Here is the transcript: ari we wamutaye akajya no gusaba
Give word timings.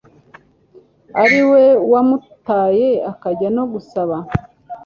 ari 1.23 1.41
we 1.49 1.63
wamutaye 1.91 2.89
akajya 3.11 3.49
no 3.57 3.63
gusaba 3.71 4.15